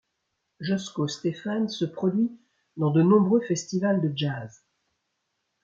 [0.59, 2.31] Joscho Stephan se produit
[2.75, 4.63] dans de nombreux festivals de jazz.